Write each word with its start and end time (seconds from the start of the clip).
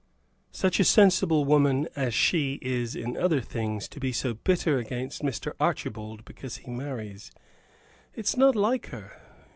"Such 0.51 0.79
a 0.79 0.83
sensible 0.83 1.45
woman 1.45 1.87
as 1.95 2.15
she 2.15 2.57
is 2.63 2.95
in 2.95 3.15
other 3.15 3.39
things, 3.39 3.87
to 3.89 3.99
be 3.99 4.11
so 4.11 4.33
bitter 4.33 4.79
against 4.79 5.21
Mr. 5.21 5.53
Archibald 5.59 6.25
because 6.25 6.57
he 6.57 6.71
marries! 6.71 7.29
It's 8.15 8.35
not 8.35 8.55
like 8.55 8.87
her. 8.87 9.21